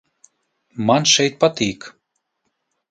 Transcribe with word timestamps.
Man 0.89 1.07
šeit 1.13 1.39
patīk! 1.45 1.91